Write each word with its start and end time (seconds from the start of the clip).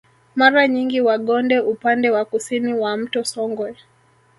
Mara 0.35 0.67
nyingi 0.67 1.01
Wagonde 1.01 1.59
upande 1.59 2.09
wa 2.09 2.25
kusini 2.25 2.73
wa 2.73 2.97
mto 2.97 3.23
Songwe 3.23 3.75